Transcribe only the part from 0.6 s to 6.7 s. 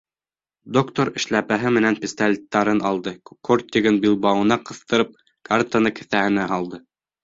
Доктор эшләпәһе менән пистолеттарын алды, кортигын билбауына ҡыҫтырып, картаны кеҫәһенә